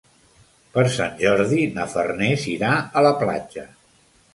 [0.77, 3.73] Per Sant Jordi na Farners irà a la platja.